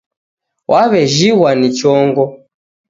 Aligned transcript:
Wawejhighwa 0.71 1.49
ni 1.59 1.69
chongo 1.77 2.23